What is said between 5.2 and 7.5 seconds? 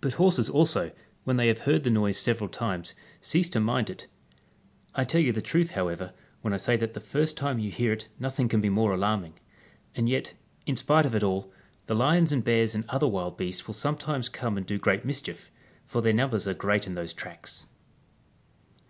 you the truth, however, when I say that the first